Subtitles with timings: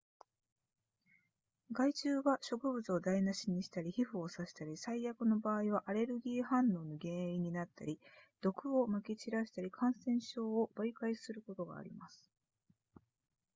[1.75, 7.99] 害虫は食物を台無しにしたり皮膚を刺したり最悪の場合はアレルギー反応の原因になったり
[8.41, 12.31] 毒を撒き散らしたり感染症を媒介することがあります